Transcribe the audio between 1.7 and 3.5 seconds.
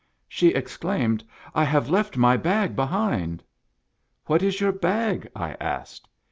left my bag behind!""